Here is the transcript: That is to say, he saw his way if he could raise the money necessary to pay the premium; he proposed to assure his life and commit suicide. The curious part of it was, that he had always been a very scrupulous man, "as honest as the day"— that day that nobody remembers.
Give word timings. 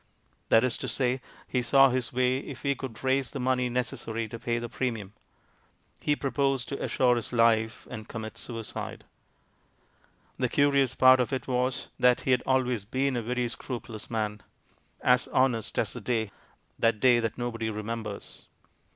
That 0.49 0.63
is 0.63 0.79
to 0.79 0.87
say, 0.87 1.21
he 1.47 1.61
saw 1.61 1.91
his 1.91 2.11
way 2.11 2.39
if 2.39 2.63
he 2.63 2.73
could 2.73 3.03
raise 3.03 3.29
the 3.29 3.39
money 3.39 3.69
necessary 3.69 4.27
to 4.29 4.39
pay 4.39 4.57
the 4.57 4.67
premium; 4.67 5.13
he 6.01 6.15
proposed 6.15 6.67
to 6.69 6.83
assure 6.83 7.15
his 7.17 7.31
life 7.31 7.87
and 7.87 8.07
commit 8.09 8.35
suicide. 8.39 9.03
The 10.39 10.49
curious 10.49 10.95
part 10.95 11.19
of 11.19 11.31
it 11.31 11.47
was, 11.47 11.89
that 11.99 12.21
he 12.21 12.31
had 12.31 12.41
always 12.47 12.83
been 12.83 13.15
a 13.15 13.21
very 13.21 13.47
scrupulous 13.47 14.09
man, 14.09 14.41
"as 15.01 15.27
honest 15.27 15.77
as 15.77 15.93
the 15.93 16.01
day"— 16.01 16.31
that 16.79 16.99
day 16.99 17.19
that 17.19 17.37
nobody 17.37 17.69
remembers. 17.69 18.47